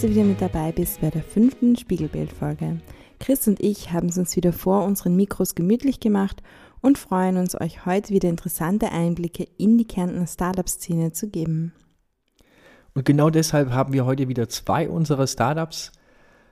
[0.00, 2.78] Du wieder mit dabei bist bei der fünften Spiegelbildfolge.
[3.18, 6.42] Chris und ich haben es uns wieder vor unseren Mikros gemütlich gemacht
[6.80, 11.74] und freuen uns, euch heute wieder interessante Einblicke in die Kärntner Startup-Szene zu geben.
[12.94, 15.92] Und genau deshalb haben wir heute wieder zwei unserer Startups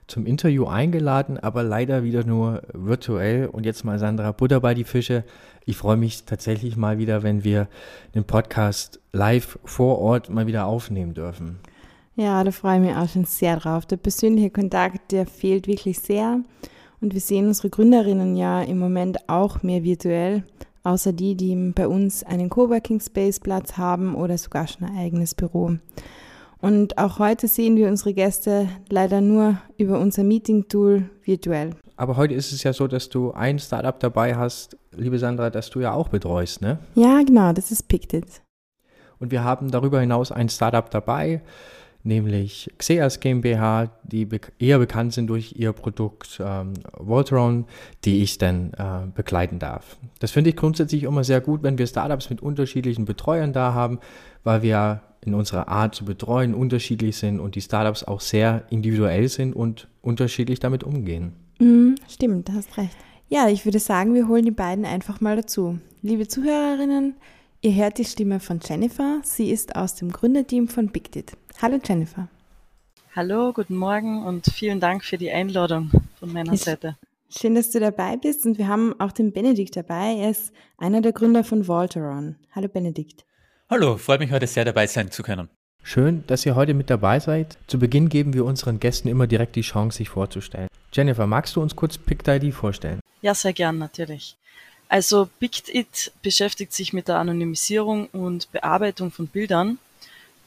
[0.09, 3.47] zum Interview eingeladen, aber leider wieder nur virtuell.
[3.47, 5.25] Und jetzt mal Sandra Butter bei die Fische.
[5.65, 7.69] Ich freue mich tatsächlich mal wieder, wenn wir
[8.15, 11.61] den Podcast live vor Ort mal wieder aufnehmen dürfen.
[12.19, 13.87] Ja, da freue ich mich auch schon sehr drauf.
[13.87, 16.41] Der persönliche Kontakt, der fehlt wirklich sehr.
[17.01, 20.43] Und wir sehen unsere Gründerinnen ja im Moment auch mehr virtuell,
[20.83, 25.37] außer die, die bei uns einen Coworking Space Platz haben oder sogar schon ein eigenes
[25.37, 25.77] Büro.
[26.61, 31.77] Und auch heute sehen wir unsere Gäste leider nur über unser Meeting-Tool virtuell.
[31.97, 35.71] Aber heute ist es ja so, dass du ein Startup dabei hast, liebe Sandra, das
[35.71, 36.81] du ja auch betreust, ne?
[36.97, 38.43] Ja, genau, das ist Picted.
[39.21, 41.43] Und wir haben darüber hinaus ein Startup dabei,
[42.09, 47.67] nämlich Xeas GmbH, die be eher bekannt sind durch ihr Produkt ähm, Voltron,
[48.05, 49.97] die ich dann äh, begleiten darf.
[50.19, 54.01] Das finde ich grundsätzlich immer sehr gut, wenn wir Startups mit unterschiedlichen Betreuern da haben,
[54.43, 59.29] weil wir in unserer Art zu betreuen unterschiedlich sind und die Startups auch sehr individuell
[59.29, 61.33] sind und unterschiedlich damit umgehen.
[61.59, 62.97] Mm, stimmt, du hast recht.
[63.29, 65.79] Ja, ich würde sagen, wir holen die beiden einfach mal dazu.
[66.01, 67.15] Liebe Zuhörerinnen,
[67.61, 69.21] ihr hört die Stimme von Jennifer.
[69.23, 71.37] Sie ist aus dem Gründerteam von BigDit.
[71.61, 72.29] Hallo Jennifer.
[73.17, 75.91] Hallo, guten Morgen und vielen Dank für die Einladung
[76.21, 76.97] von meiner ich, Seite.
[77.29, 80.15] Schön, dass du dabei bist und wir haben auch den Benedikt dabei.
[80.21, 82.37] Er ist einer der Gründer von Volteron.
[82.55, 83.25] Hallo Benedikt.
[83.69, 85.49] Hallo, freut mich heute sehr dabei sein zu können.
[85.83, 87.59] Schön, dass ihr heute mit dabei seid.
[87.67, 90.69] Zu Beginn geben wir unseren Gästen immer direkt die Chance, sich vorzustellen.
[90.93, 93.01] Jennifer, magst du uns kurz PictID vorstellen?
[93.21, 94.37] Ja, sehr gern, natürlich.
[94.89, 99.79] Also PictIt beschäftigt sich mit der Anonymisierung und Bearbeitung von Bildern.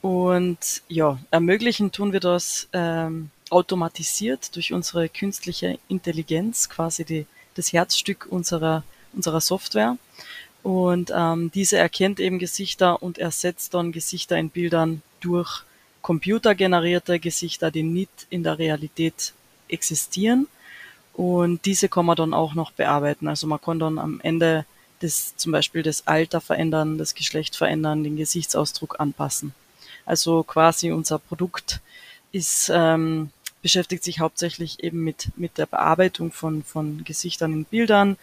[0.01, 7.25] Und ja, ermöglichen tun wir das ähm, automatisiert durch unsere künstliche Intelligenz, quasi die,
[7.55, 9.97] das Herzstück unserer, unserer Software.
[10.63, 15.63] Und ähm, diese erkennt eben Gesichter und ersetzt dann Gesichter in Bildern durch
[16.01, 19.33] computergenerierte Gesichter, die nicht in der Realität
[19.67, 20.47] existieren.
[21.13, 23.27] Und diese kann man dann auch noch bearbeiten.
[23.27, 24.65] Also man kann dann am Ende
[24.99, 29.53] das, zum Beispiel das Alter verändern, das Geschlecht verändern, den Gesichtsausdruck anpassen.
[30.05, 31.81] Also quasi unser Produkt
[32.31, 33.29] ist, ähm,
[33.61, 38.17] beschäftigt sich hauptsächlich eben mit, mit der Bearbeitung von, von Gesichtern in Bildern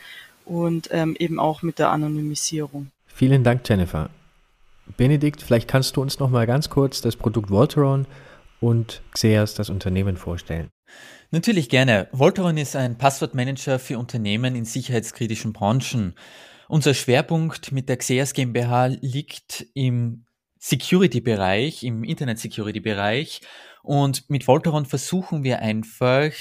[0.45, 2.91] und ähm, eben auch mit der Anonymisierung.
[3.07, 4.11] Vielen Dank, Jennifer.
[4.97, 8.07] Benedikt, vielleicht kannst du uns noch mal ganz kurz das Produkt Volteron
[8.61, 10.69] und Xeas, das Unternehmen, vorstellen.
[11.31, 12.09] Natürlich gerne.
[12.13, 16.15] Volteron ist ein Passwortmanager für Unternehmen in sicherheitskritischen Branchen.
[16.69, 20.25] Unser Schwerpunkt mit der Xeas GmbH liegt im
[20.59, 23.41] Security-Bereich, im Internet-Security-Bereich.
[23.83, 26.33] Und mit Volteron versuchen wir einfach,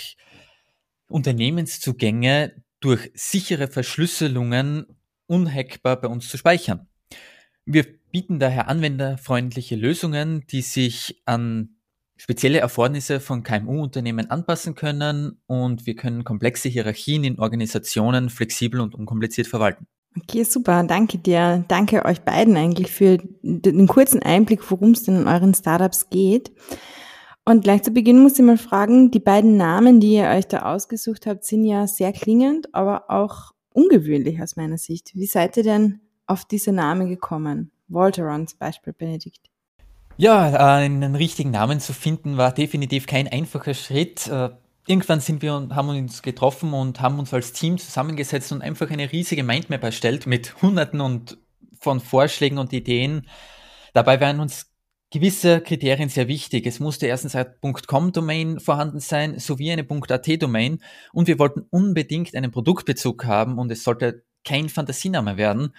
[1.10, 4.86] Unternehmenszugänge durch sichere Verschlüsselungen
[5.26, 6.88] unhackbar bei uns zu speichern.
[7.66, 11.78] Wir bieten daher anwenderfreundliche Lösungen, die sich an
[12.18, 18.96] spezielle Erfordernisse von KMU-Unternehmen anpassen können und wir können komplexe Hierarchien in Organisationen flexibel und
[18.96, 19.88] unkompliziert verwalten.
[20.22, 20.84] Okay, super.
[20.84, 21.64] Danke dir.
[21.68, 26.52] Danke euch beiden eigentlich für den kurzen Einblick, worum es denn in euren Startups geht.
[27.46, 30.64] Und gleich zu Beginn muss ich mal fragen, die beiden Namen, die ihr euch da
[30.64, 35.12] ausgesucht habt, sind ja sehr klingend, aber auch ungewöhnlich aus meiner Sicht.
[35.14, 37.72] Wie seid ihr denn auf diese Namen gekommen?
[37.88, 39.50] Volteron zum Beispiel, Benedikt.
[40.18, 44.30] Ja, einen richtigen Namen zu finden war definitiv kein einfacher Schritt.
[44.88, 48.90] Irgendwann sind wir und haben uns getroffen und haben uns als Team zusammengesetzt und einfach
[48.90, 51.38] eine riesige Mindmap erstellt mit Hunderten und
[51.82, 53.28] von Vorschlägen und Ideen.
[53.94, 54.72] Dabei waren uns
[55.12, 56.66] gewisse Kriterien sehr wichtig.
[56.66, 60.82] Es musste erstens ein .com-Domain vorhanden sein, sowie eine .at-Domain
[61.12, 65.74] und wir wollten unbedingt einen Produktbezug haben und es sollte kein Fantasiename werden.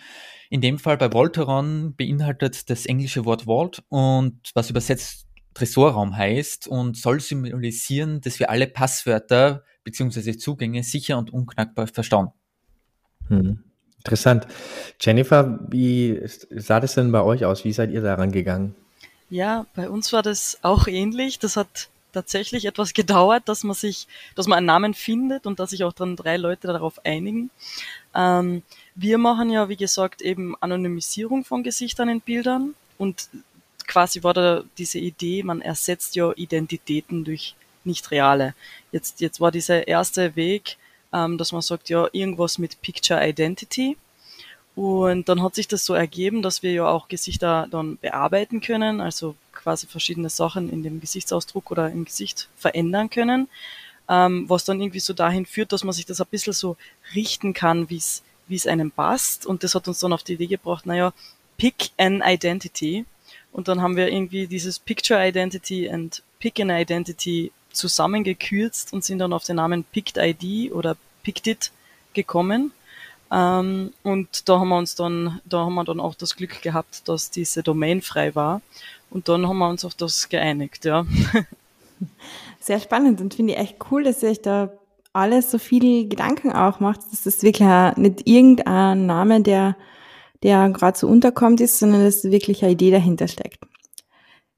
[0.50, 5.27] In dem Fall bei Volteron beinhaltet das englische Wort Vault und was übersetzt
[5.58, 10.36] Tresorraum heißt und soll symbolisieren, dass wir alle Passwörter bzw.
[10.36, 12.28] Zugänge sicher und unknackbar verstauen.
[13.28, 13.64] Hm.
[13.98, 14.46] Interessant.
[15.00, 17.64] Jennifer, wie sah das denn bei euch aus?
[17.64, 18.74] Wie seid ihr daran gegangen?
[19.28, 21.38] Ja, bei uns war das auch ähnlich.
[21.38, 24.06] Das hat tatsächlich etwas gedauert, dass man sich,
[24.36, 27.50] dass man einen Namen findet und dass sich auch dann drei Leute darauf einigen.
[28.14, 28.62] Ähm,
[28.94, 33.28] wir machen ja, wie gesagt, eben Anonymisierung von Gesichtern in Bildern und
[33.88, 38.54] quasi war da diese Idee, man ersetzt ja Identitäten durch nicht reale.
[38.92, 40.76] Jetzt, jetzt war dieser erste Weg,
[41.12, 43.96] ähm, dass man sagt, ja, irgendwas mit Picture Identity.
[44.76, 49.00] Und dann hat sich das so ergeben, dass wir ja auch Gesichter dann bearbeiten können,
[49.00, 53.48] also quasi verschiedene Sachen in dem Gesichtsausdruck oder im Gesicht verändern können,
[54.08, 56.76] ähm, was dann irgendwie so dahin führt, dass man sich das ein bisschen so
[57.14, 59.46] richten kann, wie es wie es einem passt.
[59.46, 61.12] Und das hat uns dann auf die Idee gebracht, naja,
[61.56, 63.04] pick an identity.
[63.52, 69.18] Und dann haben wir irgendwie dieses Picture Identity and Pick an Identity zusammengekürzt und sind
[69.18, 71.72] dann auf den Namen Picked ID oder Picked It
[72.14, 72.72] gekommen.
[73.30, 77.08] Ähm, und da haben wir uns dann, da haben wir dann auch das Glück gehabt,
[77.08, 78.62] dass diese Domain frei war.
[79.10, 81.06] Und dann haben wir uns auf das geeinigt, ja.
[82.60, 84.70] Sehr spannend und finde ich echt cool, dass ihr euch da
[85.12, 87.00] alles so viele Gedanken auch macht.
[87.10, 89.76] Das ist wirklich nicht irgendein Name, der,
[90.42, 93.58] der gerade so unterkommt ist, sondern dass wirklich eine Idee dahinter steckt.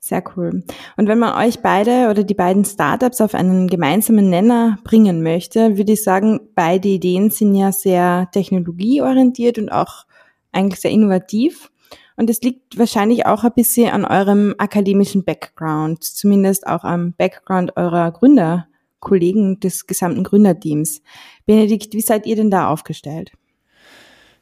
[0.02, 0.64] Sehr cool.
[0.96, 5.76] Und wenn man euch beide oder die beiden Startups auf einen gemeinsamen Nenner bringen möchte,
[5.76, 10.06] würde ich sagen, beide Ideen sind ja sehr technologieorientiert und auch
[10.52, 11.70] eigentlich sehr innovativ.
[12.16, 17.76] Und es liegt wahrscheinlich auch ein bisschen an eurem akademischen Background, zumindest auch am Background
[17.76, 21.02] eurer Gründerkollegen des gesamten Gründerteams.
[21.44, 23.32] Benedikt, wie seid ihr denn da aufgestellt?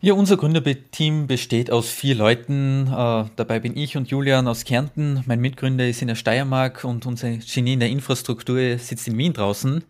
[0.01, 2.87] Ja, unser Gründerteam besteht aus vier Leuten.
[2.87, 5.25] Äh, dabei bin ich und Julian aus Kärnten.
[5.27, 9.33] Mein Mitgründer ist in der Steiermark und unser Genie in der Infrastruktur sitzt in Wien
[9.33, 9.83] draußen.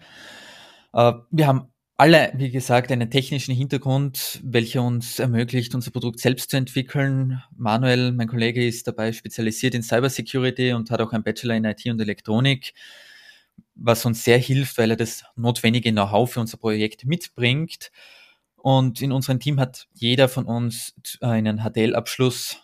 [0.94, 1.68] Äh, wir haben
[1.98, 7.42] alle, wie gesagt, einen technischen Hintergrund, welcher uns ermöglicht, unser Produkt selbst zu entwickeln.
[7.54, 11.84] Manuel, mein Kollege, ist dabei spezialisiert in Cybersecurity und hat auch einen Bachelor in IT
[11.84, 12.72] und Elektronik,
[13.74, 17.90] was uns sehr hilft, weil er das notwendige Know-how für unser Projekt mitbringt.
[18.58, 22.58] Und in unserem Team hat jeder von uns einen HTL-Abschluss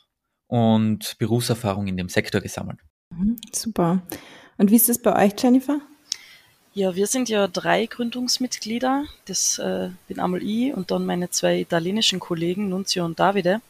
[0.47, 2.81] und Berufserfahrung in dem Sektor gesammelt.
[3.11, 4.03] Mhm, super.
[4.59, 5.81] Und wie ist es bei euch, Jennifer?
[6.75, 9.05] Ja, wir sind ja drei Gründungsmitglieder.
[9.27, 13.61] Das äh, bin einmal ich und dann meine zwei italienischen Kollegen, Nunzio und Davide.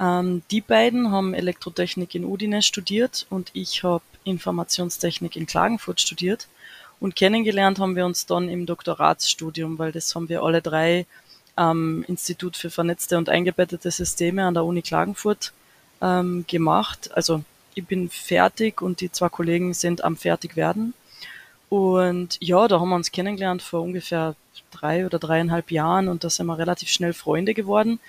[0.00, 6.48] Ähm, die beiden haben Elektrotechnik in Udine studiert und ich habe Informationstechnik in Klagenfurt studiert.
[6.98, 11.06] Und kennengelernt haben wir uns dann im Doktoratsstudium, weil das haben wir alle drei
[11.56, 15.52] am Institut für vernetzte und eingebettete Systeme an der Uni Klagenfurt
[16.02, 17.10] ähm, gemacht.
[17.14, 17.42] Also
[17.74, 20.94] ich bin fertig und die zwei Kollegen sind am Fertigwerden.
[21.68, 24.36] Und ja, da haben wir uns kennengelernt vor ungefähr
[24.70, 28.00] drei oder dreieinhalb Jahren und da sind wir relativ schnell Freunde geworden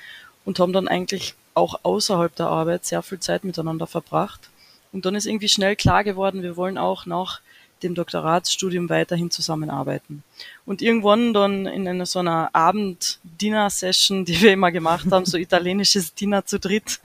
[0.44, 4.50] und haben dann eigentlich auch außerhalb der Arbeit sehr viel Zeit miteinander verbracht.
[4.92, 7.42] Und dann ist irgendwie schnell klar geworden, wir wollen auch nach
[7.84, 10.24] dem Doktoratsstudium weiterhin zusammenarbeiten.
[10.66, 16.14] Und irgendwann dann in einer so einer Abend-Dinner-Session, die wir immer gemacht haben, so italienisches
[16.14, 17.00] Dinner zu dritt,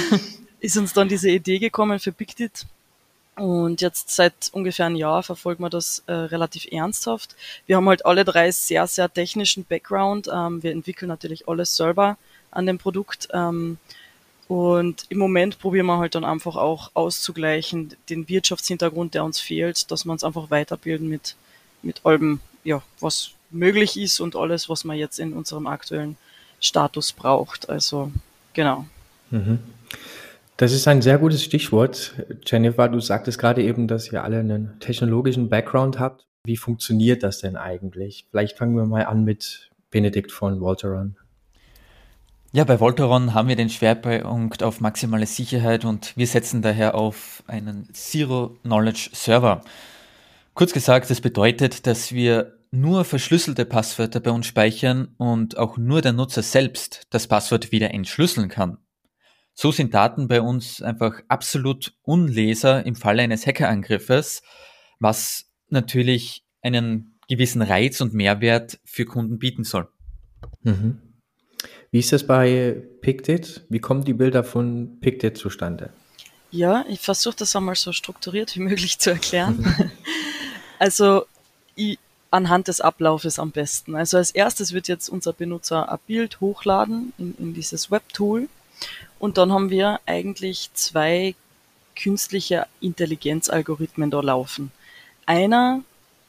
[0.60, 2.66] ist uns dann diese Idee gekommen für Pictit.
[3.36, 7.34] Und jetzt seit ungefähr einem Jahr verfolgen wir das äh, relativ ernsthaft.
[7.66, 10.28] Wir haben halt alle drei sehr, sehr technischen Background.
[10.32, 12.16] Ähm, wir entwickeln natürlich alles selber
[12.52, 13.28] an dem Produkt.
[13.32, 13.78] Ähm,
[14.48, 19.90] und im Moment probieren wir halt dann einfach auch auszugleichen, den Wirtschaftshintergrund, der uns fehlt,
[19.90, 21.36] dass wir uns einfach weiterbilden mit,
[21.82, 26.16] mit allem, ja, was möglich ist und alles, was man jetzt in unserem aktuellen
[26.60, 27.70] Status braucht.
[27.70, 28.12] Also,
[28.52, 28.86] genau.
[29.30, 29.58] Mhm.
[30.56, 32.14] Das ist ein sehr gutes Stichwort.
[32.46, 36.26] Jennifer, du sagtest gerade eben, dass ihr alle einen technologischen Background habt.
[36.44, 38.26] Wie funktioniert das denn eigentlich?
[38.30, 41.16] Vielleicht fangen wir mal an mit Benedikt von Walteron.
[42.54, 47.42] Ja, bei Volteron haben wir den Schwerpunkt auf maximale Sicherheit und wir setzen daher auf
[47.48, 49.62] einen Zero-Knowledge-Server.
[50.54, 56.00] Kurz gesagt, das bedeutet, dass wir nur verschlüsselte Passwörter bei uns speichern und auch nur
[56.00, 58.78] der Nutzer selbst das Passwort wieder entschlüsseln kann.
[59.52, 64.42] So sind Daten bei uns einfach absolut unleser im Falle eines Hackerangriffes,
[65.00, 69.88] was natürlich einen gewissen Reiz und Mehrwert für Kunden bieten soll.
[70.62, 71.00] Mhm.
[71.94, 73.62] Wie ist das bei Pictet?
[73.68, 75.90] Wie kommen die Bilder von Pictet zustande?
[76.50, 79.92] Ja, ich versuche das einmal so strukturiert wie möglich zu erklären.
[80.80, 81.24] also
[81.76, 82.00] ich,
[82.32, 83.94] anhand des Ablaufes am besten.
[83.94, 88.48] Also als erstes wird jetzt unser Benutzer ein Bild hochladen in, in dieses Webtool
[89.20, 91.36] und dann haben wir eigentlich zwei
[91.94, 94.72] künstliche Intelligenzalgorithmen da laufen.
[95.26, 95.84] Einer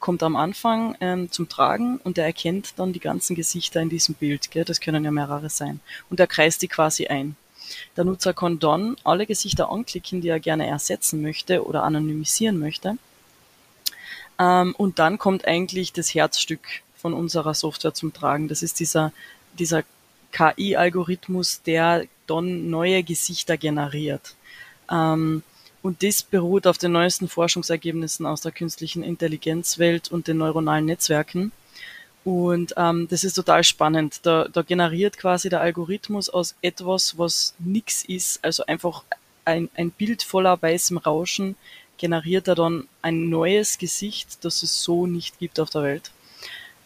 [0.06, 4.14] kommt am Anfang ähm, zum Tragen und er erkennt dann die ganzen Gesichter in diesem
[4.14, 4.52] Bild.
[4.52, 4.64] Gell?
[4.64, 5.80] Das können ja mehrere sein.
[6.08, 7.34] Und er kreist die quasi ein.
[7.96, 12.98] Der Nutzer kann dann alle Gesichter anklicken, die er gerne ersetzen möchte oder anonymisieren möchte.
[14.38, 18.46] Ähm, und dann kommt eigentlich das Herzstück von unserer Software zum Tragen.
[18.46, 19.12] Das ist dieser,
[19.58, 19.82] dieser
[20.30, 24.36] KI-Algorithmus, der dann neue Gesichter generiert.
[24.88, 25.42] Ähm,
[25.86, 31.52] und das beruht auf den neuesten Forschungsergebnissen aus der künstlichen Intelligenzwelt und den neuronalen Netzwerken.
[32.24, 34.18] Und ähm, das ist total spannend.
[34.24, 39.04] Da, da generiert quasi der Algorithmus aus etwas, was nix ist, also einfach
[39.44, 41.54] ein, ein Bild voller weißem Rauschen
[41.98, 46.10] generiert er dann ein neues Gesicht, das es so nicht gibt auf der Welt.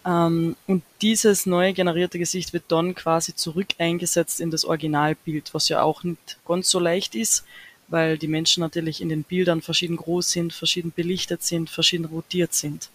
[0.05, 5.71] Ähm, und dieses neu generierte Gesicht wird dann quasi zurück eingesetzt in das Originalbild, was
[5.71, 7.47] ja auch nicht ganz so leicht ist,
[7.91, 12.55] weil die Menschen natürlich in den Bildern verschieden groß sind, verschieden belichtet sind, verschieden rotiert
[12.55, 12.89] sind.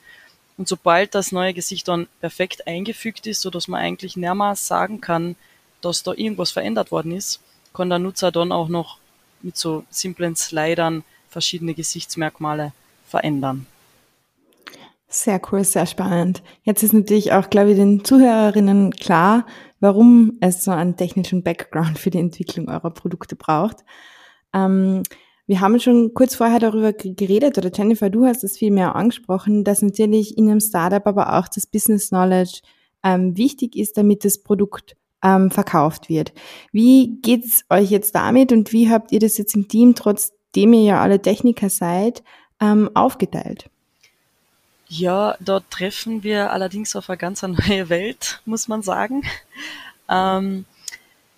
[0.58, 5.02] Und sobald das neue Gesicht dann perfekt eingefügt ist, so dass man eigentlich mehrmals sagen
[5.02, 5.36] kann,
[5.82, 7.42] dass da irgendwas verändert worden ist,
[7.74, 8.98] kann der Nutzer dann auch noch
[9.42, 12.72] mit so simplen Slidern verschiedene Gesichtsmerkmale
[13.06, 13.68] verändern.
[15.08, 16.42] Sehr cool, sehr spannend.
[16.64, 19.46] Jetzt ist natürlich auch, glaube ich, den Zuhörerinnen klar,
[19.80, 23.78] warum es so einen technischen Background für die Entwicklung eurer Produkte braucht.
[24.56, 25.04] Ähm,
[25.48, 29.64] wir haben schon kurz vorher darüber geredet, oder Jennifer, du hast es viel mehr angesprochen,
[29.64, 32.62] dass natürlich in einem Startup aber auch das Business Knowledge
[33.04, 36.34] ähm, wichtig ist, damit das Produkt ähm, verkauft wird.
[36.72, 40.84] Wie geht's euch jetzt damit und wie habt ihr das jetzt im Team, trotzdem ihr
[40.84, 42.24] ja alle Techniker seid,
[42.60, 43.70] ähm, aufgeteilt?
[44.88, 49.24] Ja, dort treffen wir allerdings auf eine ganz neue Welt, muss man sagen.
[50.10, 50.66] Ähm,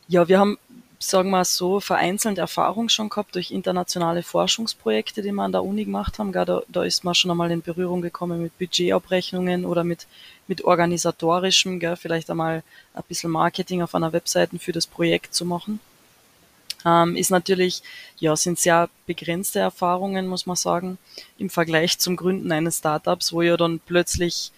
[0.07, 0.57] ja, wir haben
[0.99, 5.85] sagen wir so, vereinzelt Erfahrung schon gehabt durch internationale Forschungsprojekte, die wir an der Uni
[5.85, 6.31] gemacht haben.
[6.31, 10.07] Da, da ist man schon einmal in Berührung gekommen mit Budgetabrechnungen oder mit,
[10.47, 12.63] mit organisatorischem, gell, vielleicht einmal
[12.93, 15.79] ein bisschen Marketing auf einer Webseite für das Projekt zu machen.
[16.85, 17.81] Ähm, ist natürlich,
[18.19, 20.97] ja, sind sehr begrenzte Erfahrungen, muss man sagen,
[21.37, 24.51] im Vergleich zum Gründen eines Startups, wo ja dann plötzlich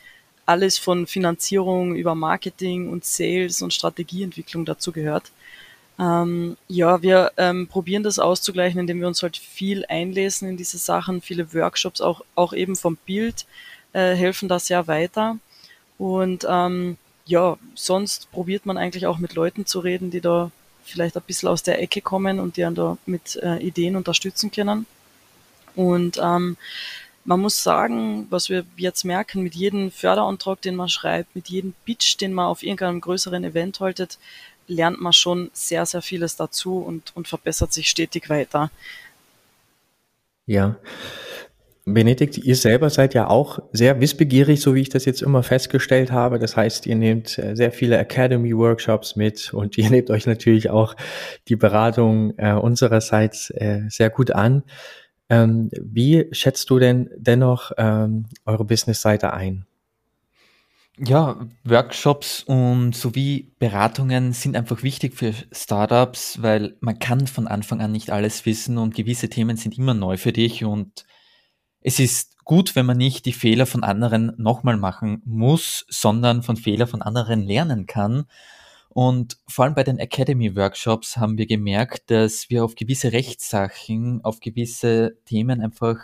[0.45, 5.31] alles von Finanzierung über Marketing und Sales und Strategieentwicklung dazu gehört.
[5.99, 10.77] Ähm, ja, wir ähm, probieren das auszugleichen, indem wir uns halt viel einlesen in diese
[10.77, 11.21] Sachen.
[11.21, 13.45] Viele Workshops, auch, auch eben vom Bild,
[13.93, 15.37] äh, helfen da sehr weiter.
[15.97, 20.51] Und ähm, ja, sonst probiert man eigentlich auch mit Leuten zu reden, die da
[20.83, 24.51] vielleicht ein bisschen aus der Ecke kommen und die einen da mit äh, Ideen unterstützen
[24.51, 24.85] können.
[25.75, 26.57] Und ähm,
[27.25, 31.73] man muss sagen, was wir jetzt merken, mit jedem Förderantrag, den man schreibt, mit jedem
[31.85, 34.17] Pitch, den man auf irgendeinem größeren Event haltet,
[34.69, 38.71] lernt man schon sehr, sehr vieles dazu und, und verbessert sich stetig weiter.
[40.45, 40.77] Ja.
[41.85, 46.11] Benedikt, ihr selber seid ja auch sehr wissbegierig, so wie ich das jetzt immer festgestellt
[46.11, 46.37] habe.
[46.37, 50.95] Das heißt, ihr nehmt äh, sehr viele Academy-Workshops mit und ihr nehmt euch natürlich auch
[51.47, 54.63] die Beratung äh, unsererseits äh, sehr gut an.
[55.29, 59.65] Ähm, wie schätzt du denn dennoch ähm, eure Business-Seite ein?
[61.01, 67.79] Ja, Workshops und sowie Beratungen sind einfach wichtig für Startups, weil man kann von Anfang
[67.79, 71.05] an nicht alles wissen und gewisse Themen sind immer neu für dich und
[71.79, 76.57] es ist gut, wenn man nicht die Fehler von anderen nochmal machen muss, sondern von
[76.57, 78.25] Fehler von anderen lernen kann.
[78.89, 84.19] Und vor allem bei den Academy Workshops haben wir gemerkt, dass wir auf gewisse Rechtssachen,
[84.25, 85.97] auf gewisse Themen einfach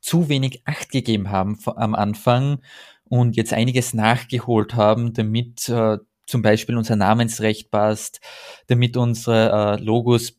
[0.00, 2.58] zu wenig Acht gegeben haben am Anfang
[3.08, 8.20] und jetzt einiges nachgeholt haben, damit äh, zum Beispiel unser Namensrecht passt,
[8.66, 10.38] damit unsere äh, Logos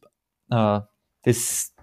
[0.50, 0.80] äh,
[1.24, 1.74] das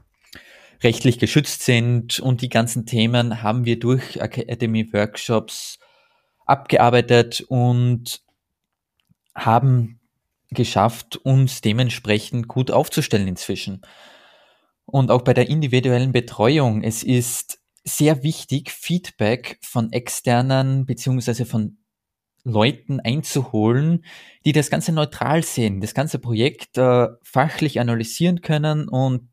[0.83, 5.79] rechtlich geschützt sind und die ganzen Themen haben wir durch Academy Workshops
[6.45, 8.23] abgearbeitet und
[9.35, 10.01] haben
[10.51, 13.83] geschafft, uns dementsprechend gut aufzustellen inzwischen.
[14.85, 21.79] Und auch bei der individuellen Betreuung, es ist sehr wichtig, Feedback von externen beziehungsweise von
[22.45, 24.05] Leuten einzuholen,
[24.45, 29.29] die das Ganze neutral sehen, das ganze Projekt äh, fachlich analysieren können und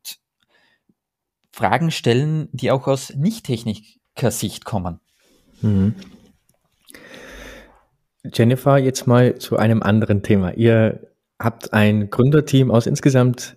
[1.52, 5.00] Fragen stellen, die auch aus Nicht-Techniker-Sicht kommen.
[5.60, 5.94] Mhm.
[8.32, 10.52] Jennifer, jetzt mal zu einem anderen Thema.
[10.52, 13.56] Ihr habt ein Gründerteam aus insgesamt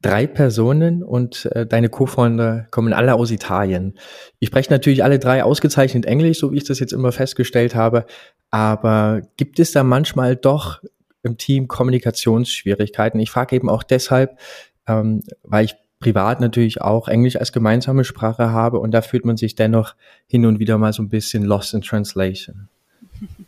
[0.00, 3.98] drei Personen und äh, deine Co-Founder kommen alle aus Italien.
[4.38, 8.06] Ich spreche natürlich alle drei ausgezeichnet Englisch, so wie ich das jetzt immer festgestellt habe.
[8.50, 10.80] Aber gibt es da manchmal doch
[11.22, 13.18] im Team Kommunikationsschwierigkeiten?
[13.18, 14.38] Ich frage eben auch deshalb,
[14.86, 19.36] ähm, weil ich privat natürlich auch Englisch als gemeinsame Sprache habe und da fühlt man
[19.36, 19.96] sich dennoch
[20.28, 22.68] hin und wieder mal so ein bisschen lost in translation.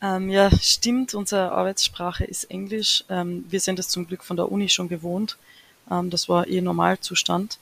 [0.00, 3.04] Ähm, ja, stimmt, unsere Arbeitssprache ist Englisch.
[3.08, 5.36] Ähm, wir sind es zum Glück von der Uni schon gewohnt.
[5.90, 7.58] Ähm, das war eh Normalzustand.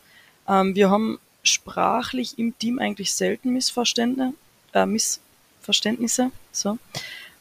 [0.46, 4.34] Ähm, wir haben sprachlich im Team eigentlich selten Missverständnisse.
[4.74, 6.78] Äh, Missverständnisse so.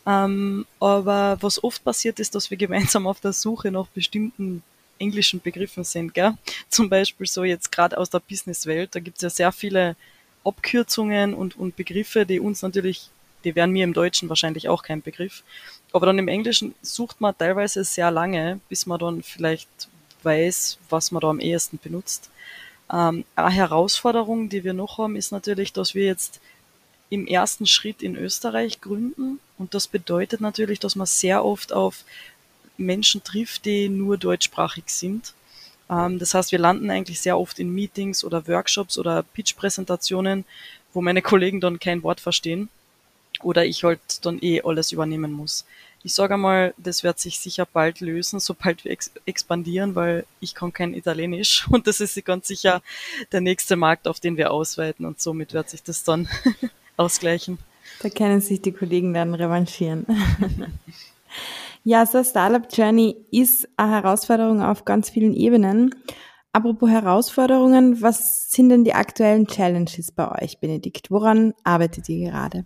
[0.05, 4.63] Ähm, aber was oft passiert ist, dass wir gemeinsam auf der Suche nach bestimmten
[4.97, 6.13] englischen Begriffen sind.
[6.13, 6.37] Gell?
[6.69, 9.97] Zum Beispiel so jetzt gerade aus der Businesswelt, da gibt es ja sehr viele
[10.45, 13.09] Abkürzungen und, und Begriffe, die uns natürlich
[13.45, 15.43] die wären mir im Deutschen wahrscheinlich auch kein Begriff.
[15.93, 19.69] Aber dann im Englischen sucht man teilweise sehr lange, bis man dann vielleicht
[20.23, 22.29] weiß, was man da am ehesten benutzt.
[22.91, 26.41] Ähm, eine Herausforderung, die wir noch haben, ist natürlich, dass wir jetzt
[27.09, 29.39] im ersten Schritt in Österreich gründen.
[29.57, 32.03] Und das bedeutet natürlich, dass man sehr oft auf
[32.77, 35.33] Menschen trifft, die nur deutschsprachig sind.
[35.89, 40.45] Ähm, das heißt, wir landen eigentlich sehr oft in Meetings oder Workshops oder Pitch-Präsentationen,
[40.93, 42.69] wo meine Kollegen dann kein Wort verstehen
[43.45, 45.65] oder ich halt dann eh alles übernehmen muss.
[46.03, 50.53] Ich sage einmal, das wird sich sicher bald lösen, sobald wir ex expandieren, weil ich
[50.53, 52.81] kann kein Italienisch und das ist ganz sicher
[53.31, 56.27] der nächste Markt, auf den wir ausweiten und somit wird sich das dann
[56.97, 57.59] ausgleichen.
[58.01, 60.05] Da können sich die Kollegen dann revanchieren.
[61.83, 65.93] ja, so Startup Journey ist eine Herausforderung auf ganz vielen Ebenen.
[66.51, 71.11] Apropos Herausforderungen, was sind denn die aktuellen Challenges bei euch, Benedikt?
[71.11, 72.65] Woran arbeitet ihr gerade?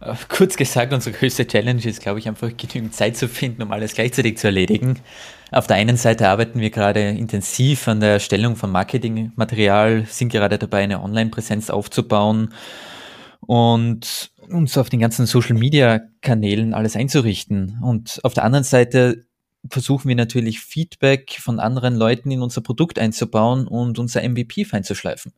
[0.00, 3.72] Äh, kurz gesagt, unsere größte Challenge ist, glaube ich, einfach genügend Zeit zu finden, um
[3.72, 5.00] alles gleichzeitig zu erledigen.
[5.52, 10.58] Auf der einen Seite arbeiten wir gerade intensiv an der Erstellung von Marketingmaterial, sind gerade
[10.58, 12.52] dabei, eine Online-Präsenz aufzubauen
[13.40, 17.78] und uns auf den ganzen Social-Media-Kanälen alles einzurichten.
[17.82, 19.26] Und auf der anderen Seite
[19.70, 24.84] versuchen wir natürlich Feedback von anderen Leuten in unser Produkt einzubauen und unser MVP fein
[24.84, 25.32] zu schleifen.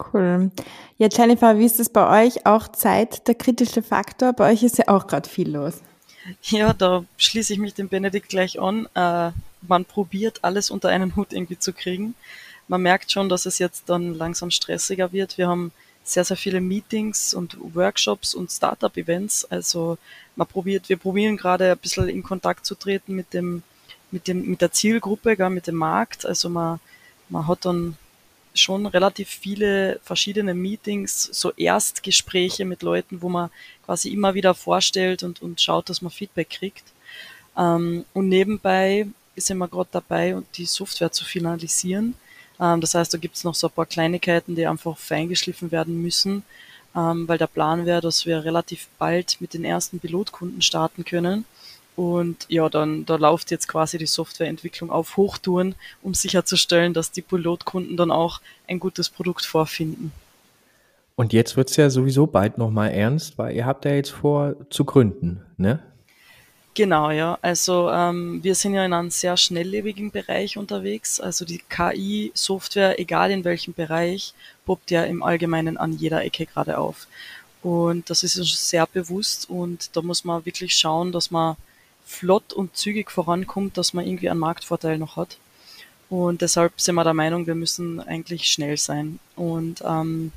[0.00, 0.50] Cool.
[0.98, 2.46] Ja, Jennifer, wie ist es bei euch?
[2.46, 4.32] Auch Zeit der kritische Faktor?
[4.32, 5.80] Bei euch ist ja auch gerade viel los.
[6.42, 8.86] Ja, da schließe ich mich dem Benedikt gleich an.
[8.94, 9.30] Äh,
[9.62, 12.14] man probiert alles unter einen Hut irgendwie zu kriegen.
[12.68, 15.38] Man merkt schon, dass es jetzt dann langsam stressiger wird.
[15.38, 15.72] Wir haben
[16.04, 19.46] sehr, sehr viele Meetings und Workshops und Startup-Events.
[19.46, 19.98] Also
[20.36, 23.62] man probiert, wir probieren gerade ein bisschen in Kontakt zu treten mit dem,
[24.10, 26.24] mit dem, mit der Zielgruppe, gar mit dem Markt.
[26.24, 26.78] Also man,
[27.28, 27.96] man hat dann
[28.60, 33.50] schon relativ viele verschiedene Meetings, so Erstgespräche mit Leuten, wo man
[33.84, 36.84] quasi immer wieder vorstellt und, und schaut, dass man Feedback kriegt.
[37.56, 42.14] Ähm, und nebenbei sind wir gerade dabei, die Software zu finalisieren.
[42.60, 46.02] Ähm, das heißt, da gibt es noch so ein paar Kleinigkeiten, die einfach feingeschliffen werden
[46.02, 46.42] müssen,
[46.96, 51.44] ähm, weil der Plan wäre, dass wir relativ bald mit den ersten Pilotkunden starten können
[51.98, 57.22] und ja, dann da läuft jetzt quasi die Softwareentwicklung auf Hochtouren, um sicherzustellen, dass die
[57.22, 60.12] Pilotkunden dann auch ein gutes Produkt vorfinden.
[61.16, 64.54] Und jetzt wird es ja sowieso bald nochmal ernst, weil ihr habt ja jetzt vor
[64.70, 65.80] zu gründen, ne?
[66.74, 67.36] Genau, ja.
[67.42, 71.18] Also ähm, wir sind ja in einem sehr schnelllebigen Bereich unterwegs.
[71.18, 74.34] Also die KI-Software, egal in welchem Bereich,
[74.66, 77.08] poppt ja im Allgemeinen an jeder Ecke gerade auf.
[77.60, 81.56] Und das ist uns sehr bewusst und da muss man wirklich schauen, dass man
[82.08, 85.36] flott und zügig vorankommt, dass man irgendwie einen Marktvorteil noch hat.
[86.08, 89.18] Und deshalb sind wir der Meinung, wir müssen eigentlich schnell sein.
[89.36, 90.32] Und ähm,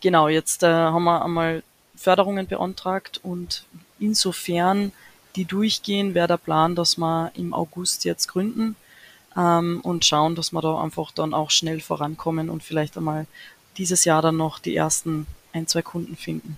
[0.00, 1.62] genau, jetzt äh, haben wir einmal
[1.94, 3.64] Förderungen beantragt und
[3.98, 4.92] insofern
[5.36, 8.74] die durchgehen, wäre der Plan, dass wir im August jetzt gründen
[9.36, 13.26] ähm, und schauen, dass wir da einfach dann auch schnell vorankommen und vielleicht einmal
[13.76, 16.56] dieses Jahr dann noch die ersten ein, zwei Kunden finden.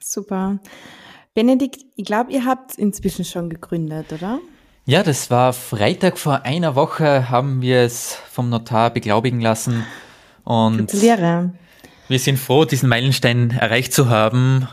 [0.00, 0.58] Super.
[1.34, 4.40] Benedikt, ich glaube, ihr habt inzwischen schon gegründet, oder?
[4.84, 9.84] Ja, das war Freitag vor einer Woche, haben wir es vom Notar beglaubigen lassen.
[10.42, 11.52] Und Gratuliere.
[12.08, 14.66] wir sind froh, diesen Meilenstein erreicht zu haben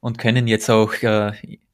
[0.00, 1.32] und können jetzt auch äh,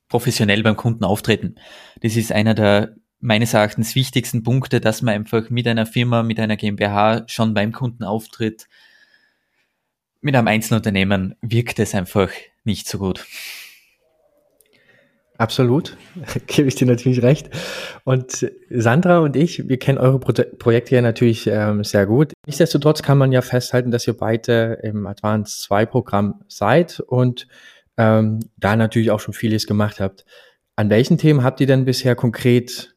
[0.08, 1.56] professionell beim Kunden auftreten.
[2.02, 6.38] Das ist einer der meines Erachtens wichtigsten Punkte, dass man einfach mit einer Firma, mit
[6.38, 8.68] einer GmbH schon beim Kunden auftritt.
[10.20, 12.30] Mit einem Einzelunternehmen wirkt es einfach
[12.64, 13.26] nicht so gut.
[15.38, 15.96] Absolut,
[16.48, 17.48] gebe ich dir natürlich recht.
[18.02, 22.32] Und Sandra und ich, wir kennen eure Pro Projekte ja natürlich ähm, sehr gut.
[22.46, 27.46] Nichtsdestotrotz kann man ja festhalten, dass ihr beide im Advanced 2 Programm seid und
[27.96, 30.24] ähm, da natürlich auch schon vieles gemacht habt.
[30.74, 32.96] An welchen Themen habt ihr denn bisher konkret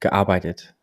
[0.00, 0.74] gearbeitet?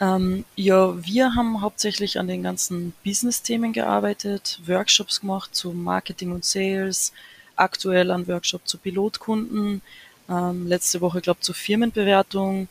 [0.00, 6.46] Ähm, ja, wir haben hauptsächlich an den ganzen Business-Themen gearbeitet, Workshops gemacht zu Marketing und
[6.46, 7.12] Sales,
[7.58, 9.82] aktuell ein Workshop zu Pilotkunden,
[10.28, 12.68] ähm, letzte Woche, glaube zur Firmenbewertung,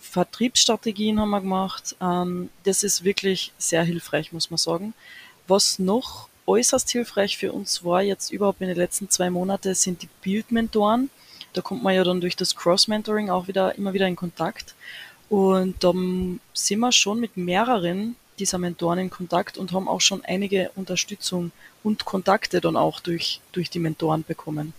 [0.00, 1.96] Vertriebsstrategien haben wir gemacht.
[2.00, 4.94] Ähm, das ist wirklich sehr hilfreich, muss man sagen.
[5.46, 10.02] Was noch äußerst hilfreich für uns war, jetzt überhaupt in den letzten zwei Monaten, sind
[10.02, 11.10] die Bildmentoren.
[11.52, 14.74] Da kommt man ja dann durch das Cross-Mentoring auch wieder immer wieder in Kontakt.
[15.28, 15.92] Und da
[16.54, 21.52] sind wir schon mit mehreren dieser Mentoren in Kontakt und haben auch schon einige Unterstützung
[21.84, 24.72] und Kontakte dann auch durch, durch die Mentoren bekommen.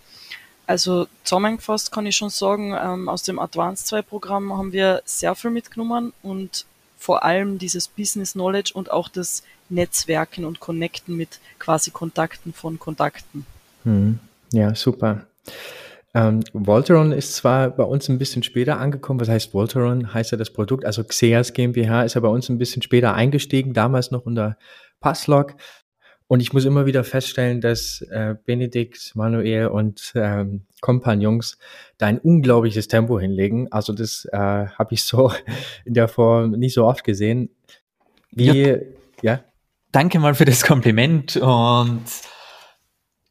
[0.67, 5.36] Also zusammengefasst kann ich schon sagen, ähm, aus dem Advanced 2 Programm haben wir sehr
[5.36, 6.65] viel mitgenommen und
[6.97, 12.78] vor allem dieses Business Knowledge und auch das Netzwerken und Connecten mit quasi Kontakten von
[12.78, 13.45] Kontakten.
[13.84, 14.19] Hm.
[14.52, 15.26] Ja, super.
[16.13, 19.19] Ähm, Volteron ist zwar bei uns ein bisschen später angekommen.
[19.19, 20.13] Was heißt Volteron?
[20.13, 20.86] Heißt ja das Produkt.
[20.86, 24.58] Also Xeas GmbH ist ja bei uns ein bisschen später eingestiegen, damals noch unter
[25.00, 25.56] Passlog.
[26.28, 31.58] Und ich muss immer wieder feststellen, dass äh, Benedikt, Manuel und ähm, Kompagnons
[31.97, 33.69] da ein unglaubliches Tempo hinlegen.
[33.71, 35.32] Also das äh, habe ich so
[35.86, 37.50] in der Form nicht so oft gesehen.
[38.32, 38.78] Wie, ja.
[39.21, 39.43] ja?
[39.91, 42.04] Danke mal für das Kompliment und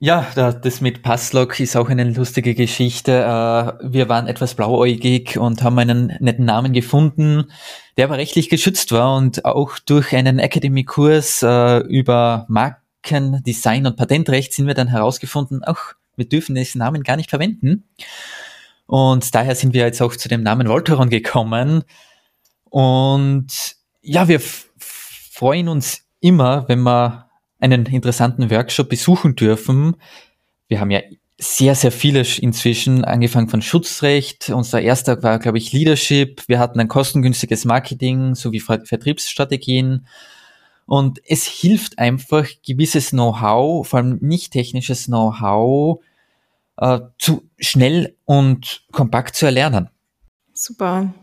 [0.02, 3.12] ja, das mit Passlog ist auch eine lustige Geschichte.
[3.12, 7.52] Äh, wir waren etwas blauäugig und haben einen netten Namen gefunden,
[7.98, 13.96] der aber rechtlich geschützt war und auch durch einen Academy-Kurs äh, über Marken, Design und
[13.96, 15.78] Patentrecht sind wir dann herausgefunden, auch
[16.16, 17.84] wir dürfen diesen Namen gar nicht verwenden.
[18.86, 21.84] Und daher sind wir jetzt auch zu dem Namen Volteron gekommen.
[22.64, 23.48] Und
[24.00, 27.29] ja, wir freuen uns immer, wenn wir
[27.60, 29.96] einen interessanten Workshop besuchen dürfen.
[30.68, 31.00] Wir haben ja
[31.38, 34.50] sehr, sehr viele inzwischen, angefangen von Schutzrecht.
[34.50, 36.42] Unser erster war, glaube ich, Leadership.
[36.48, 40.06] Wir hatten ein kostengünstiges Marketing sowie Vertriebsstrategien.
[40.84, 46.02] Und es hilft einfach, gewisses Know-how, vor allem nicht technisches Know-how,
[46.76, 49.88] äh, zu schnell und kompakt zu erlernen.
[50.52, 51.14] Super.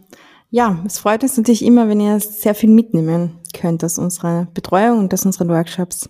[0.50, 5.00] Ja, es freut uns natürlich immer, wenn ihr sehr viel mitnehmen könnt aus unserer Betreuung
[5.00, 6.08] und aus unseren Workshops.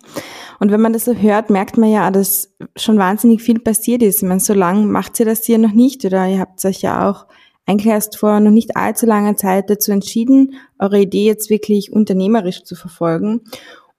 [0.60, 4.22] Und wenn man das so hört, merkt man ja, dass schon wahnsinnig viel passiert ist.
[4.22, 7.10] Ich meine, so lange macht ihr das hier noch nicht oder ihr habt euch ja
[7.10, 7.26] auch
[7.66, 12.64] eigentlich erst vor noch nicht allzu langer Zeit dazu entschieden, eure Idee jetzt wirklich unternehmerisch
[12.64, 13.42] zu verfolgen.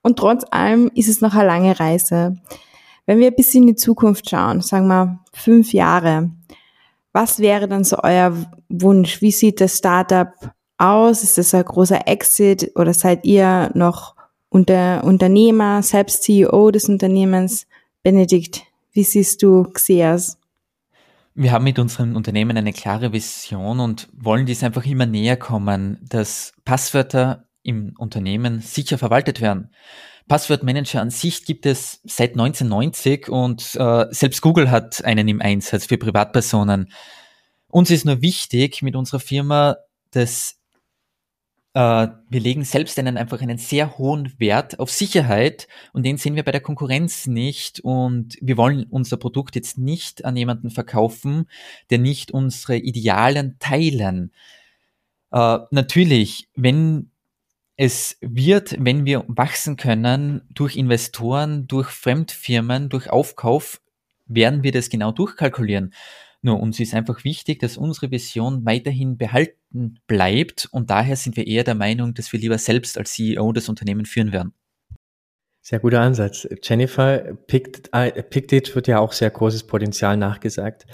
[0.03, 2.37] Und trotz allem ist es noch eine lange Reise.
[3.07, 6.31] Wenn wir ein bisschen in die Zukunft schauen, sagen wir fünf Jahre,
[7.12, 8.37] was wäre dann so euer
[8.68, 9.21] Wunsch?
[9.23, 10.33] Wie sieht das Startup
[10.77, 11.23] aus?
[11.23, 14.14] Ist das ein großer Exit oder seid ihr noch
[14.49, 17.66] unter Unternehmer, selbst CEO des Unternehmens?
[18.03, 20.38] Benedikt, wie siehst du Xeas?
[21.35, 25.99] Wir haben mit unserem Unternehmen eine klare Vision und wollen dies einfach immer näher kommen,
[26.09, 29.70] dass Passwörter im Unternehmen sicher verwaltet werden.
[30.26, 35.87] Passwortmanager an sich gibt es seit 1990 und äh, selbst Google hat einen im Einsatz
[35.87, 36.92] für Privatpersonen.
[37.68, 39.76] Uns ist nur wichtig mit unserer Firma,
[40.11, 40.59] dass
[41.74, 46.37] äh, wir legen selbst einen einfach einen sehr hohen Wert auf Sicherheit und den sehen
[46.37, 51.46] wir bei der Konkurrenz nicht und wir wollen unser Produkt jetzt nicht an jemanden verkaufen,
[51.90, 54.33] der nicht unsere Idealen teilen.
[55.31, 57.11] Äh, natürlich, wenn
[57.80, 63.80] es wird, wenn wir wachsen können, durch Investoren, durch Fremdfirmen, durch Aufkauf,
[64.26, 65.94] werden wir das genau durchkalkulieren.
[66.42, 71.46] Nur uns ist einfach wichtig, dass unsere Vision weiterhin behalten bleibt und daher sind wir
[71.46, 74.54] eher der Meinung, dass wir lieber selbst als CEO das Unternehmen führen werden.
[75.60, 76.48] Sehr guter Ansatz.
[76.62, 80.86] Jennifer, Picked, äh, Picked wird ja auch sehr großes Potenzial nachgesagt.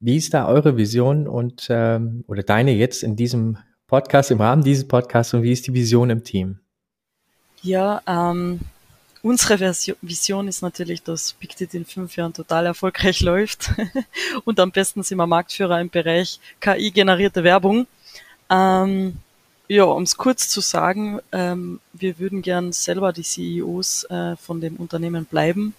[0.00, 3.58] Wie ist da eure Vision und ähm, oder deine jetzt in diesem
[3.94, 6.58] Podcast, im Rahmen dieses Podcasts und wie ist die Vision im Team?
[7.62, 8.58] Ja, ähm,
[9.22, 13.72] unsere Version, Vision ist natürlich, dass Pictet in fünf Jahren total erfolgreich läuft
[14.44, 17.86] und am besten sind wir Marktführer im Bereich KI-generierte Werbung.
[18.50, 19.18] Ähm,
[19.68, 24.60] ja, um es kurz zu sagen, ähm, wir würden gern selber die CEOs äh, von
[24.60, 25.74] dem Unternehmen bleiben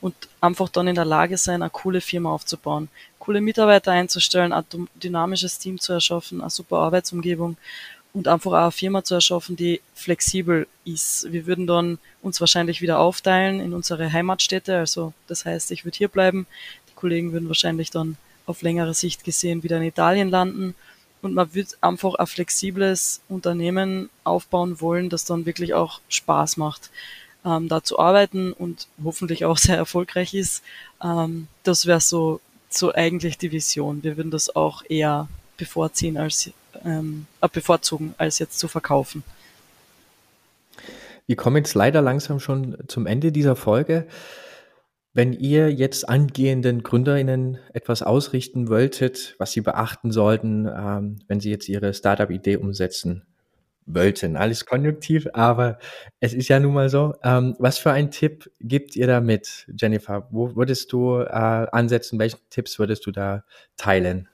[0.00, 4.64] und einfach dann in der Lage sein, eine coole Firma aufzubauen, coole Mitarbeiter einzustellen, ein
[5.02, 7.56] dynamisches Team zu erschaffen, eine super Arbeitsumgebung
[8.12, 11.32] und einfach auch eine Firma zu erschaffen, die flexibel ist.
[11.32, 15.96] Wir würden dann uns wahrscheinlich wieder aufteilen in unsere Heimatstädte, also das heißt, ich würde
[15.96, 16.46] hier bleiben,
[16.90, 20.74] die Kollegen würden wahrscheinlich dann auf längere Sicht gesehen wieder in Italien landen
[21.22, 26.90] und man wird einfach ein flexibles Unternehmen aufbauen wollen, das dann wirklich auch Spaß macht
[27.44, 30.62] ähm, da zu arbeiten und hoffentlich auch sehr erfolgreich ist.
[31.02, 34.02] Ähm, das wäre so, so eigentlich die Vision.
[34.02, 36.50] Wir würden das auch eher bevorziehen als
[36.84, 39.22] ähm, äh, bevorzugen, als jetzt zu verkaufen.
[41.26, 44.06] Wir kommen jetzt leider langsam schon zum Ende dieser Folge.
[45.12, 51.50] Wenn ihr jetzt angehenden GründerInnen etwas ausrichten wolltet, was sie beachten sollten, ähm, wenn sie
[51.50, 53.24] jetzt ihre Startup-Idee umsetzen,
[53.86, 54.36] wollten.
[54.36, 55.78] Alles konjunktiv, aber
[56.20, 57.14] es ist ja nun mal so.
[57.22, 60.28] Ähm, was für einen Tipp gibt ihr da mit, Jennifer?
[60.30, 62.18] Wo würdest du äh, ansetzen?
[62.18, 63.44] Welche Tipps würdest du da
[63.76, 64.28] teilen?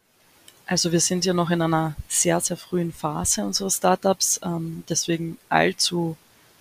[0.66, 4.40] Also wir sind ja noch in einer sehr, sehr frühen Phase unserer Startups.
[4.44, 6.16] Ähm, deswegen allzu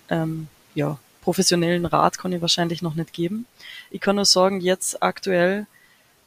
[0.09, 3.47] ähm, ja, professionellen Rat kann ich wahrscheinlich noch nicht geben.
[3.89, 5.65] Ich kann nur sagen, jetzt aktuell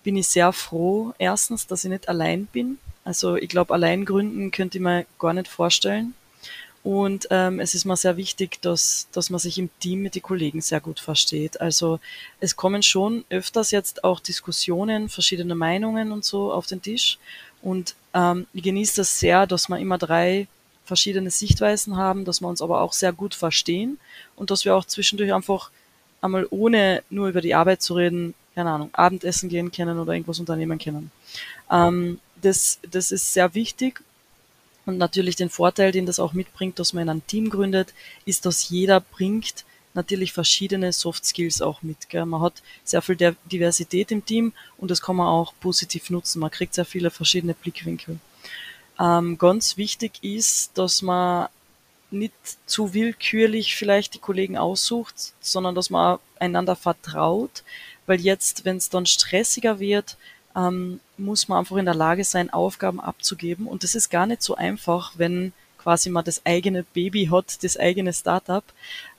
[0.03, 2.79] bin ich sehr froh, erstens, dass ich nicht allein bin.
[3.05, 6.15] Also ich glaube, allein gründen könnte ich mir gar nicht vorstellen.
[6.83, 10.23] Und ähm, es ist mir sehr wichtig, dass, dass man sich im Team mit den
[10.23, 11.61] Kollegen sehr gut versteht.
[11.61, 12.01] Also
[12.41, 17.19] es kommen schon öfters jetzt auch Diskussionen, verschiedene Meinungen und so auf den Tisch.
[17.63, 20.49] Und ähm, ich genieße das sehr, dass wir immer drei
[20.88, 23.98] verschiedene Sichtweisen haben, dass wir uns aber auch sehr gut verstehen
[24.35, 25.70] und dass wir auch zwischendurch einfach
[26.20, 30.40] einmal ohne nur über die Arbeit zu reden, keine Ahnung, Abendessen gehen können oder irgendwas
[30.40, 31.12] unternehmen können.
[31.70, 34.03] Ähm, das, das ist sehr wichtig
[34.87, 38.46] und natürlich den Vorteil, den das auch mitbringt, dass man in einem Team gründet, ist,
[38.46, 42.09] dass jeder bringt natürlich verschiedene Soft Skills auch mit.
[42.09, 42.24] Gell?
[42.24, 43.16] Man hat sehr viel
[43.53, 46.40] Diversität im Team und das kann man auch positiv nutzen.
[46.40, 48.18] Man kriegt sehr viele verschiedene Blickwinkel.
[49.01, 51.49] Ähm, ganz wichtig ist, dass man
[52.11, 52.33] nicht
[52.67, 57.63] zu willkürlich vielleicht die Kollegen aussucht, sondern dass man einander vertraut,
[58.07, 60.17] weil jetzt, wenn es dann stressiger wird,
[60.57, 63.67] ähm, muss man einfach in der Lage sein, Aufgaben abzugeben.
[63.67, 67.77] Und das ist gar nicht so einfach, wenn quasi man das eigene Baby hat, das
[67.77, 68.65] eigene Startup.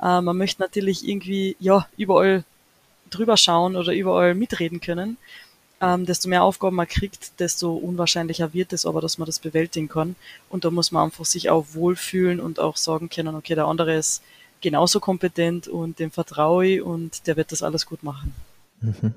[0.01, 2.43] Äh, man möchte natürlich irgendwie ja überall
[3.09, 5.17] drüber schauen oder überall mitreden können.
[5.81, 9.87] Ähm, desto mehr Aufgaben man kriegt, desto unwahrscheinlicher wird es aber, dass man das bewältigen
[9.87, 10.15] kann.
[10.49, 13.95] Und da muss man einfach sich auch wohlfühlen und auch sagen können, okay, der andere
[13.95, 14.21] ist
[14.61, 18.33] genauso kompetent und dem vertraue ich und der wird das alles gut machen.
[18.81, 19.13] Mhm.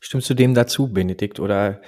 [0.00, 1.80] Stimmst du dem dazu, Benedikt, oder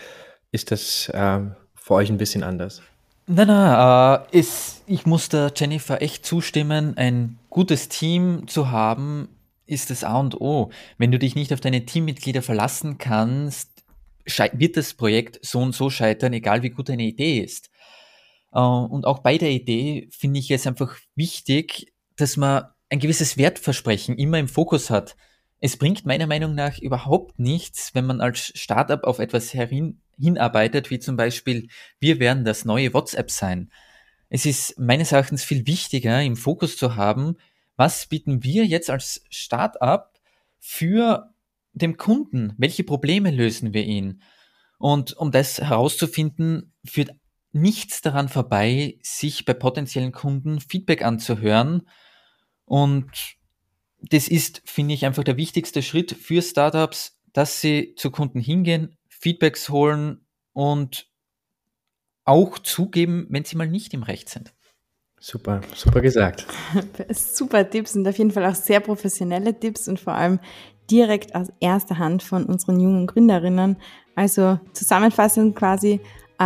[0.52, 1.40] ist das äh,
[1.74, 2.83] für euch ein bisschen anders?
[3.26, 6.96] Nein, nein, äh, ist, ich muss der Jennifer echt zustimmen.
[6.96, 9.28] Ein gutes Team zu haben,
[9.66, 10.70] ist das A und O.
[10.98, 13.81] Wenn du dich nicht auf deine Teammitglieder verlassen kannst,
[14.24, 17.70] wird das Projekt so und so scheitern, egal wie gut deine Idee ist.
[18.52, 23.37] Äh, und auch bei der Idee finde ich es einfach wichtig, dass man ein gewisses
[23.37, 25.16] Wertversprechen immer im Fokus hat.
[25.61, 30.90] Es bringt meiner Meinung nach überhaupt nichts, wenn man als Startup auf etwas herin, hinarbeitet,
[30.90, 31.68] wie zum Beispiel,
[32.00, 33.70] wir werden das neue WhatsApp sein.
[34.28, 37.37] Es ist meines Erachtens viel wichtiger, im Fokus zu haben,
[37.76, 40.11] was bieten wir jetzt als Startup
[40.58, 41.31] für
[41.72, 42.54] dem Kunden?
[42.58, 44.22] Welche Probleme lösen wir ihn?
[44.78, 47.11] Und um das herauszufinden, führt
[47.52, 51.82] nichts daran vorbei, sich bei potenziellen Kunden Feedback anzuhören
[52.64, 53.37] und
[54.00, 58.96] das ist, finde ich, einfach der wichtigste Schritt für Startups, dass sie zu Kunden hingehen,
[59.08, 61.08] Feedbacks holen und
[62.24, 64.52] auch zugeben, wenn sie mal nicht im Recht sind.
[65.20, 66.46] Super, super gesagt.
[67.11, 70.40] super Tipps und auf jeden Fall auch sehr professionelle Tipps und vor allem
[70.92, 73.76] direkt aus erster Hand von unseren jungen Gründerinnen.
[74.14, 76.00] Also zusammenfassend quasi,
[76.38, 76.44] äh,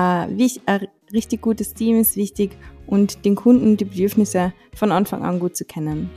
[0.67, 2.57] ein richtig gutes Team ist wichtig
[2.87, 6.11] und den Kunden die Bedürfnisse von Anfang an gut zu kennen.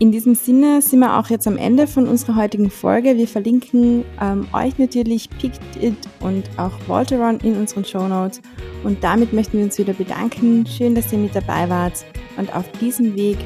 [0.00, 3.16] In diesem Sinne sind wir auch jetzt am Ende von unserer heutigen Folge.
[3.16, 8.42] Wir verlinken ähm, euch natürlich Picked It und auch Volteron in unseren Show Notes.
[8.82, 10.66] Und damit möchten wir uns wieder bedanken.
[10.66, 12.04] Schön, dass ihr mit dabei wart.
[12.36, 13.38] Und auf diesem Weg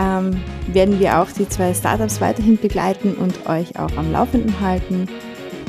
[0.00, 5.08] ähm, werden wir auch die zwei Startups weiterhin begleiten und euch auch am Laufenden halten.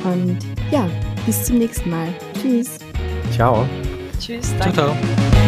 [0.04, 0.38] Und
[0.72, 0.88] ja,
[1.26, 2.08] bis zum nächsten Mal.
[2.40, 2.78] Tschüss.
[3.32, 3.66] Ciao.
[4.20, 4.54] Tschüss.
[4.58, 4.74] Danke.
[4.76, 5.43] Ciao, ciao.